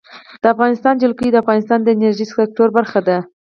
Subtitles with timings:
[0.41, 3.17] د افغانستان جلکو د افغانستان د انرژۍ سکتور برخه ده.